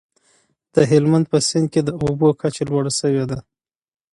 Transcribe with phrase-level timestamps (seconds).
[0.73, 3.39] د هلمند په سیند کي د اوبو کچه لوړه سوې ده.